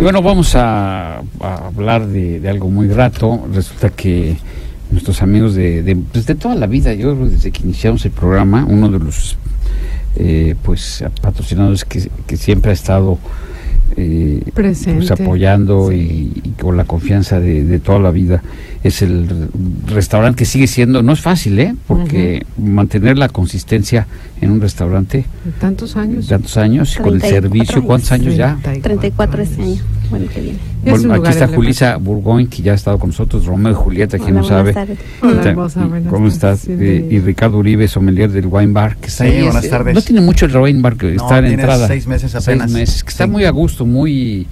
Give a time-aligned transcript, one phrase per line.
[0.00, 3.46] Y bueno, vamos a, hablar de, algo muy grato.
[3.52, 4.34] Resulta que
[4.90, 8.88] nuestros amigos de, de, pues toda la vida, yo desde que iniciamos el programa, uno
[8.88, 9.36] de los
[10.16, 13.18] eh, pues patrocinadores que siempre ha estado
[14.00, 15.06] eh, Presente.
[15.06, 18.42] pues, apoyando y, y con la confianza de, de toda la vida
[18.82, 19.26] es el
[19.86, 24.06] restaurante que sigue siendo no es fácil eh porque mantener la consistencia
[24.40, 25.26] en un restaurante
[25.60, 26.28] Tantos años.
[26.28, 27.86] tantos años con el 34 servicio años.
[27.86, 29.76] cuántos años ya 34 este año.
[30.10, 30.58] Bueno, qué bien.
[30.84, 31.46] Es bueno, aquí está.
[31.48, 34.72] Julisa Burgoyne, que ya ha estado con nosotros, Romeo y Julieta, quien Hola, no sabe.
[34.72, 34.98] buenas tardes.
[35.76, 36.66] Hola, buenas ¿Cómo estás?
[36.68, 39.94] Eh, y Ricardo Uribe, sommelier del Wine Bar, que está Sí, ahí, buenas es- tardes.
[39.94, 41.86] No tiene mucho el Wine Bar, que No, está en entrada.
[41.86, 42.70] seis meses apenas.
[42.70, 43.30] Seis meses, que está Sí.
[43.30, 44.46] muy a gusto, muy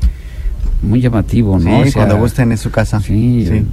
[0.80, 1.82] muy llamativo, ¿no?
[1.82, 3.00] Sí, O sea, cuando gusten es su casa.
[3.00, 3.64] Sí, Sí.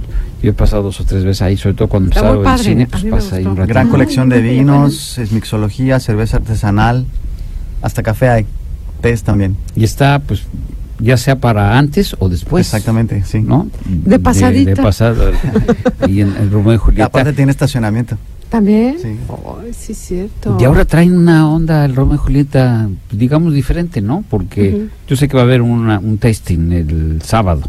[0.42, 2.40] Yo he pasado dos o tres veces ahí, sobre todo cuando Está he muy estado
[2.40, 3.72] en padre, cine, pues pasa ahí un ratito.
[3.74, 7.06] Gran colección de vinos, es mixología, cerveza artesanal,
[7.80, 8.46] hasta café hay,
[9.02, 9.56] tés también.
[9.76, 10.42] Y está, pues,
[10.98, 12.66] ya sea para antes o después.
[12.66, 13.40] Exactamente, sí.
[13.40, 13.68] ¿No?
[13.86, 14.70] De pasadita.
[14.70, 15.30] De, pasada.
[16.08, 17.04] y en el Romeo y Y Julieta.
[17.06, 18.16] aparte tiene estacionamiento.
[18.48, 18.96] ¿También?
[19.02, 19.08] Sí.
[19.08, 20.56] Ay, sí, es cierto.
[20.60, 24.22] Y ahora traen una onda el Romeo y Julieta, digamos, diferente, ¿no?
[24.30, 27.62] Porque yo sé que va a haber una- un tasting el sábado,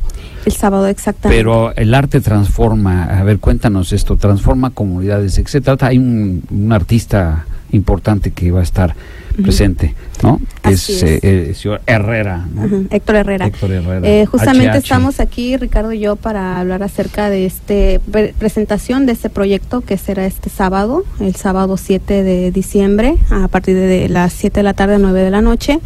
[0.45, 1.35] El sábado exactamente.
[1.35, 5.87] pero el arte transforma, a ver, cuéntanos esto, transforma comunidades, ¿de trata?
[5.87, 8.95] Hay un, un artista importante que va a estar
[9.43, 9.93] Presente,
[10.23, 10.39] ¿no?
[10.63, 11.03] Que es, es.
[11.03, 12.47] eh, eh, el señor Herrera,
[12.89, 13.45] Héctor Herrera.
[13.47, 14.07] Héctor Herrera.
[14.07, 14.77] Eh, justamente HH.
[14.83, 19.81] estamos aquí, Ricardo y yo, para hablar acerca de este pre- presentación de este proyecto
[19.81, 24.63] que será este sábado, el sábado 7 de diciembre, a partir de las 7 de
[24.63, 25.79] la tarde a 9 de la noche.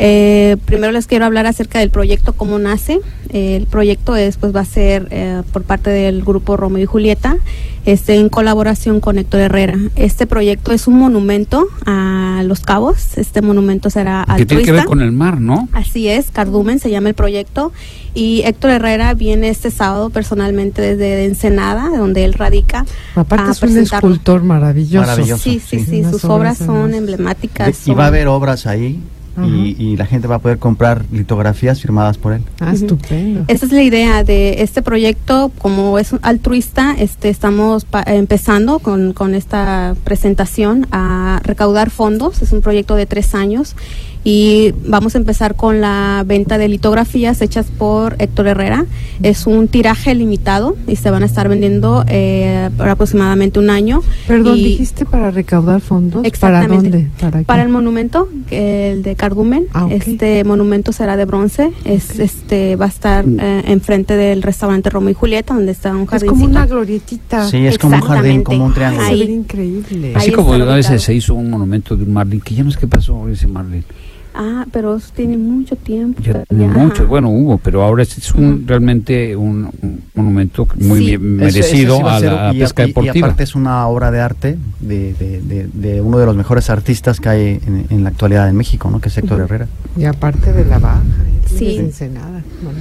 [0.00, 3.00] Eh, primero les quiero hablar acerca del proyecto, cómo nace.
[3.30, 6.86] Eh, el proyecto es, pues, va a ser eh, por parte del grupo Romeo y
[6.86, 7.36] Julieta,
[7.84, 9.76] este, en colaboración con Héctor Herrera.
[9.96, 13.16] Este proyecto es un monumento a Los Cabos.
[13.16, 14.86] Este monumento será Que tiene que ver altruista.
[14.86, 15.68] con el mar, ¿no?
[15.72, 17.72] Así es, Cardumen se llama el proyecto
[18.14, 22.84] y Héctor Herrera viene este sábado personalmente desde Ensenada, donde él radica.
[23.14, 25.06] Aparte a es un escultor maravilloso.
[25.06, 25.42] Maravilloso.
[25.42, 25.84] Sí, sí, sí.
[25.84, 27.86] sí, sus obras obras son emblemáticas.
[27.86, 29.00] Y va a haber obras ahí
[29.38, 29.46] Ajá.
[29.46, 32.42] y, y la gente va a poder comprar litografías firmadas por él.
[32.60, 33.44] Ah, estupendo.
[33.48, 39.12] Esa es la idea de este proyecto, como es altruista, este, estamos pa- empezando con,
[39.12, 42.42] con esta presentación a recaudar fondos.
[42.42, 43.76] Es un proyecto de tres años
[44.30, 48.84] y vamos a empezar con la venta de litografías hechas por Héctor Herrera.
[49.22, 54.02] Es un tiraje limitado y se van a estar vendiendo eh, por aproximadamente un año.
[54.26, 56.16] Perdón, Y- dijiste para recaudar fondos.
[56.20, 56.90] ¿Para Exactamente.
[56.90, 57.08] dónde?
[57.18, 57.42] ¿Para?
[57.44, 59.92] Para el monumento, que el de Cardumen, Ah, ok.
[59.92, 62.18] este monumento será de bronce, es Ok.
[62.20, 66.10] este va a estar eh, enfrente del restaurante Romeo y Julieta, donde está un Es
[66.10, 66.28] jardín.
[66.28, 67.48] como una glorietita.
[67.48, 69.06] Sí, es como un jardín, como un triángulo.
[69.06, 69.26] se Ahí.
[69.26, 70.08] ve increíble.
[70.08, 72.62] Ahí Así como está una vez se hizo un monumento de un marlin, que ya
[72.62, 73.82] no sé qué pasó ese marlin.
[74.40, 76.22] Ah, pero eso tiene mucho tiempo.
[76.22, 81.06] Ya, mucho, bueno, hubo, pero ahora es, un, realmente un, un monumento muy Sí.
[81.16, 83.16] bien Eso- merecido eso sí va a ser- la y- pesca deportiva.
[83.16, 86.68] Y aparte es una obra de arte de, de- de- de uno de los mejores
[86.70, 89.00] artistas que hay en, en la actualidad en México, ¿no?
[89.00, 89.40] que es Héctor.
[89.40, 89.66] Herrera.
[89.96, 91.00] Y aparte de la baja.
[91.00, 91.34] ¿eh?
[91.58, 91.90] Sí.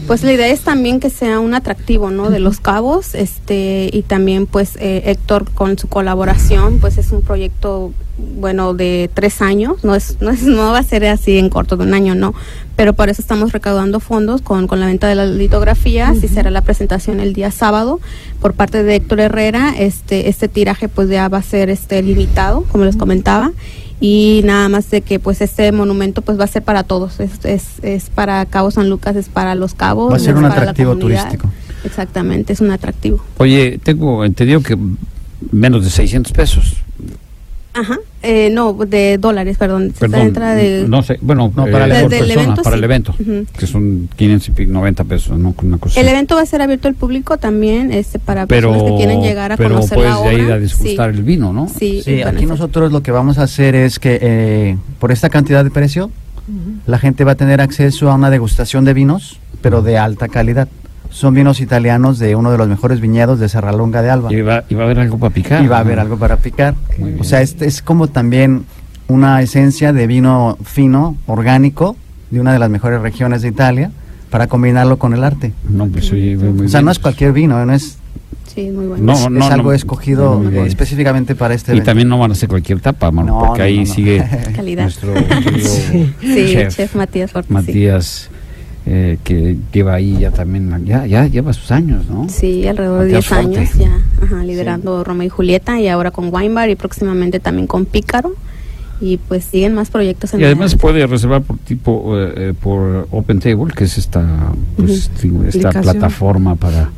[0.07, 2.29] Pues la idea es también que sea un atractivo, ¿no?
[2.29, 7.21] De los cabos, este, y también pues eh, Héctor con su colaboración, pues es un
[7.21, 7.93] proyecto,
[8.37, 11.77] bueno, de tres años, no es, no es, no va a ser así en corto
[11.77, 12.33] de un año, no,
[12.77, 16.35] pero por eso estamos recaudando fondos con, con la venta de las litografías y Ujú.
[16.35, 17.99] será la presentación el día sábado
[18.39, 22.61] por parte de Héctor Herrera, este, este tiraje pues ya va a ser este limitado,
[22.71, 23.51] como les comentaba,
[23.99, 27.43] y nada más de que pues este monumento pues va a ser para todos, es,
[27.43, 30.11] es, es para Cabo San Lucas, es para los cabos.
[30.13, 31.23] Va a ser es un para la atractivo comunidad.
[31.25, 31.51] turístico.
[31.83, 33.23] Exactamente, es un atractivo.
[33.37, 34.77] Oye, tengo entendido que
[35.51, 36.75] menos de 600 pesos.
[37.73, 39.93] Ajá, eh, no, de dólares, perdón.
[39.97, 42.09] Perdón, de, no sé, bueno, No, eh, para el por evento.
[42.09, 42.78] Del persona, evento, para sí.
[42.78, 43.16] el evento,
[43.58, 45.53] que son 500 y pico, 90 pesos, ¿no?
[45.61, 46.16] Una cosa El así.
[46.16, 49.52] evento va a ser abierto al público también, este, para pero, personas que quieren llegar
[49.52, 50.55] a pero conocer puedes la de ahí obra.
[50.55, 51.67] a disgustar sí, el vino, ¿no?
[51.69, 55.29] sí, Sí, aquí ser- nosotros lo que vamos a hacer es que eh, por esta
[55.29, 56.09] cantidad de precio,
[56.85, 60.67] la gente va a tener acceso a una degustación de vinos, pero de alta calidad.
[61.17, 64.31] Son vinos italianos de uno de los mejores viñedos de Serralonga de Alba.
[64.31, 65.64] Y va, y va a haber algo para picar.
[65.64, 66.75] y va a haber algo para picar.
[66.96, 67.17] Bien.
[67.19, 68.66] O sea, este es como también
[69.08, 71.96] una esencia de vino fino, orgánico,
[72.29, 73.90] de una de las mejores regiones de Italia,
[74.29, 75.53] para combinarlo con el arte.
[75.67, 76.85] No, pues oye, muy o sea, bien.
[76.85, 77.97] no es cualquier vino, no es,
[78.53, 79.03] Sí, muy bueno.
[79.03, 79.75] No, es, no, es algo no.
[79.75, 80.67] escogido bien.
[80.67, 81.85] específicamente para este Y evento.
[81.90, 84.23] también no van a hacer cualquier tapa, mano, No, porque no, ahí sigue
[84.78, 86.14] nuestro querido Sí.
[86.22, 87.37] Sí, chef, chef, Matías sí.
[87.49, 88.29] Matías,
[88.89, 92.29] eh, que lleva ahí ya también, ya, ya lleva sus años, ¿no?
[92.29, 96.34] Sí, alrededor de Matías 10 años ya, ajá, liderando Romeo y Julieta y ahora con
[96.34, 98.31] Wine Bar y próximamente también con Pícaro.
[99.01, 100.81] y pues siguen más proyectos en Y además adelante.
[100.81, 104.25] puede reservar por tipo eh, eh, por Open Table, que es esta
[104.75, 105.28] pues, esta
[105.69, 105.83] Aplicación.
[105.83, 106.90] plataforma para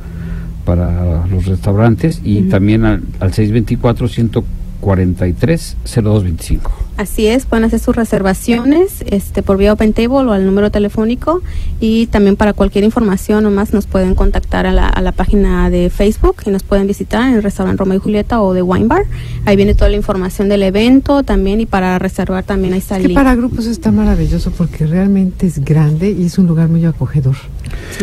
[0.65, 2.49] para los restaurantes y Ujú.
[2.49, 6.71] también al, al 624 143 0225.
[6.99, 11.41] Así es, pueden hacer sus reservaciones este, por vía Open Table o al número telefónico
[11.79, 15.69] y también para cualquier información o más nos pueden contactar a la, a la página
[15.69, 18.87] de Facebook y nos pueden visitar en el restaurante Romeo y Julieta o de Wine
[18.87, 19.03] Bar.
[19.45, 22.97] Ahí viene toda la información del evento también y para reservar también ahí está Es
[22.97, 23.17] el que link.
[23.17, 27.37] para grupos está maravilloso porque realmente es grande y es un lugar muy acogedor.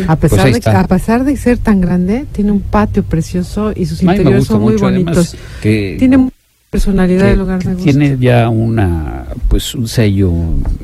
[0.07, 3.73] A Pues pesar, ahí de, a pesar de ser tan grande, tiene un patio precioso
[3.75, 5.11] y sus A mí me interiores gusta son muy mucho, bonitos.
[5.17, 6.29] además, que, Tiene
[6.69, 7.91] personalidad que- el lugar, que me gusta.
[7.91, 10.31] tiene ya una pues un sello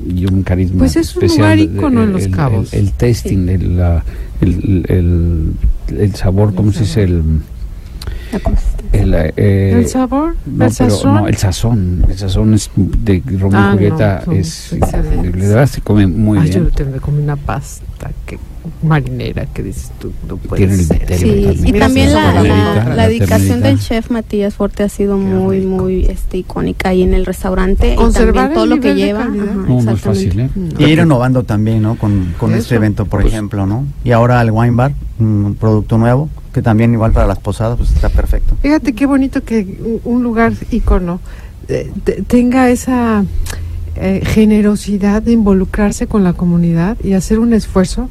[0.08, 2.74] y un carisma Pues es un especial lugar de- ícono en Los el, Cabos.
[2.74, 4.04] el, el tasting el, la-
[4.42, 5.54] el, el,
[6.00, 7.22] el sabor cómo se dice el
[8.92, 11.14] el, eh, el sabor, no, el pero sazón.
[11.16, 15.48] no, el sazón, el sazón es de Romeo Ah, y Julieta no, es increíble, de
[15.54, 16.72] verdad se come muy Ay, yo bien.
[16.74, 18.38] te me comí una pasta que
[18.82, 21.18] marinera que dices tú, no puede ser.
[21.18, 24.90] Sí, y Mira, también la, la, ternerita, la la dedicación del chef Matías Forte ha
[24.90, 25.70] sido Qué muy, rico.
[25.70, 27.94] muy este, icónica ahí en el restaurante.
[27.94, 29.22] Y Conservar también todo lo que lleva.
[29.22, 30.02] ajá, No, no es exactamente.
[30.02, 30.50] fácil, ¿eh?
[30.56, 30.80] No.
[30.88, 31.96] Y ir innovando también, ¿no?
[31.96, 32.60] Con, con Eso.
[32.62, 33.86] este evento, por Pues- ejemplo, ¿no?
[34.04, 37.92] Y ahora el Wine Bar, un producto nuevo, que también igual para las posadas, pues
[37.92, 38.56] está perfecto.
[38.62, 41.20] Fíjate qué bonito que un- lugar ícono
[41.68, 43.24] eh, te- tenga esa
[43.96, 48.10] eh, generosidad de involucrarse con la comunidad y hacer un esfuerzo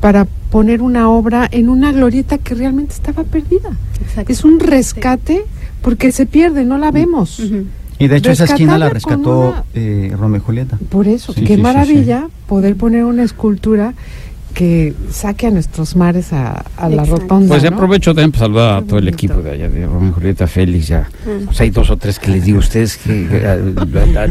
[0.00, 3.70] para poner una obra en una glorieta que realmente estaba perdida.
[4.00, 4.32] Exacto.
[4.32, 5.44] Es un rescate
[5.82, 7.38] porque se pierde, no la vemos.
[7.40, 7.64] Ujú.
[7.98, 10.78] Y de hecho esa esquina la rescató una- eh, Romeo y Julieta.
[10.88, 13.92] Por eso, Sí, qué sí, sí, maravilla poder poner una escultura
[14.54, 17.48] que saque a nuestros mares a, a la rotonda.
[17.48, 17.70] Pues ¿no?
[17.76, 21.08] aprovecho también para saludar a todo el equipo de allá, de Romeo Julieta, Félix, ya.
[21.24, 21.46] Mm.
[21.46, 23.26] Pues hay dos o tres que les digo a ustedes que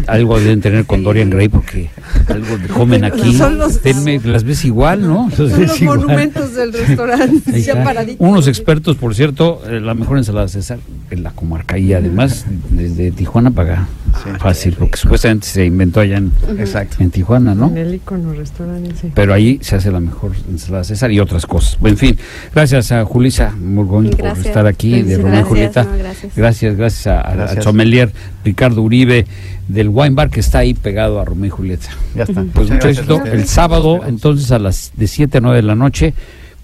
[0.07, 1.89] algo deben tener con Dorian Gray porque
[2.27, 3.33] algo comen aquí.
[3.35, 5.29] Son los- Tenme- las ves igual, ¿no?
[5.31, 5.99] Son los igual.
[5.99, 7.61] monumentos del restaurante.
[7.61, 8.27] Ya paraditos.
[8.27, 10.79] Unos expertos, por cierto, eh, la mejor ensalada César
[11.11, 13.87] en la comarca y además desde Tijuana para acá.
[14.23, 14.29] Sí.
[14.39, 16.97] Fácil, porque supuestamente se inventó allá en, Exacto.
[16.99, 17.67] en Tijuana, ¿no?
[17.69, 19.11] En el icono restaurante, sí.
[19.13, 21.77] Pero ahí se hace la mejor ensalada César y otras cosas.
[21.83, 22.17] En fin,
[22.53, 24.45] gracias a Julisa Murgón por Gracias.
[24.47, 25.23] estar aquí de Felicidades.
[25.23, 25.83] Romeo y Gracias, Julieta.
[25.83, 26.35] no, gracias.
[26.35, 27.63] Gracias, gracias a- a- Gracias.
[27.63, 28.11] sommelier
[28.43, 29.25] Ricardo Uribe
[29.67, 31.87] del Wine Bar que está ahí pegado a Romeo y Julieta.
[32.15, 32.43] Ya está.
[32.53, 33.23] Pues mucho gracias éxito.
[33.25, 36.13] El sábado, entonces, a las de 7 a 9 de la noche,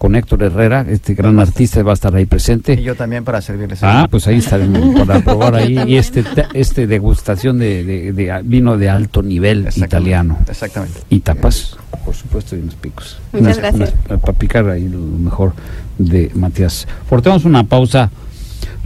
[0.05, 2.79] con Héctor Herrera, este gran artista va a estar ahí Y presente.
[2.79, 3.79] yo también para servirles.
[3.81, 5.79] Ah, pues ahí estaremos para probar ahí.
[5.87, 9.95] Y este, te- este degustación de, de- de vino de alto nivel Exactamente.
[9.97, 10.37] italiano.
[10.47, 10.99] Exactamente.
[11.09, 11.75] Y tapas,
[12.05, 13.17] por supuesto, y unos picos.
[13.33, 13.93] Muchas gracias.
[14.07, 15.53] para picar ahí lo mejor
[15.97, 16.87] de Matías.
[17.09, 18.11] Cortemos una pausa.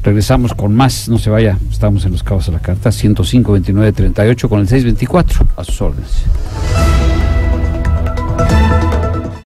[0.01, 3.91] Regresamos con más, no se vaya, estamos en los cabos de la carta, 105 29
[3.91, 6.23] 38 con el 624, a sus órdenes.